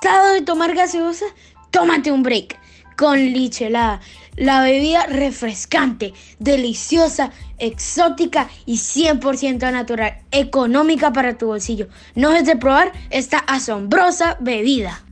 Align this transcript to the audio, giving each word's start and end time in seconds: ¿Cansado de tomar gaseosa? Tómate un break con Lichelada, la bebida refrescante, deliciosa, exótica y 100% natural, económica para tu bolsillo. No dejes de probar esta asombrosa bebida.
¿Cansado 0.00 0.32
de 0.34 0.42
tomar 0.42 0.74
gaseosa? 0.74 1.26
Tómate 1.70 2.12
un 2.12 2.22
break 2.22 2.56
con 2.96 3.18
Lichelada, 3.18 4.00
la 4.36 4.60
bebida 4.62 5.06
refrescante, 5.06 6.14
deliciosa, 6.40 7.30
exótica 7.58 8.48
y 8.66 8.76
100% 8.76 9.70
natural, 9.70 10.18
económica 10.32 11.12
para 11.12 11.38
tu 11.38 11.46
bolsillo. 11.46 11.88
No 12.16 12.30
dejes 12.30 12.46
de 12.46 12.56
probar 12.56 12.92
esta 13.10 13.38
asombrosa 13.38 14.36
bebida. 14.40 15.02